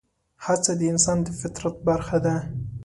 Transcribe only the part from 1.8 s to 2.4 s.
برخه ده.